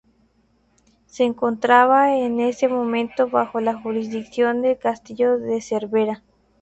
[1.05, 6.23] Se encontraba en ese momento bajo la jurisdicción del castillo de Cervera.